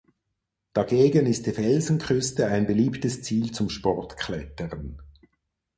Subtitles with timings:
[0.73, 4.97] Dagegen ist die Felsenküste ein beliebtes Ziel zum Sportklettern.